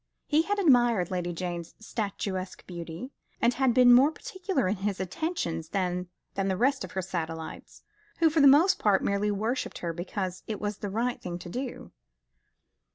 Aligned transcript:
He 0.25 0.41
had 0.41 0.57
admired 0.57 1.11
Lady 1.11 1.31
Jane's 1.31 1.75
statuesque 1.79 2.65
beauty, 2.65 3.11
and 3.39 3.53
had 3.53 3.71
been 3.71 3.93
more 3.93 4.09
particular 4.11 4.67
in 4.67 4.77
his 4.77 4.99
attentions 4.99 5.69
than 5.69 6.07
the 6.33 6.57
rest 6.57 6.83
of 6.83 6.93
her 6.93 7.03
satellites, 7.03 7.83
who 8.17 8.31
for 8.31 8.41
the 8.41 8.47
most 8.47 8.79
part 8.79 9.03
merely 9.03 9.29
worshipped 9.29 9.77
her 9.77 9.93
because 9.93 10.41
it 10.47 10.59
was 10.59 10.77
the 10.79 10.89
right 10.89 11.21
thing 11.21 11.37
to 11.37 11.49
do. 11.49 11.91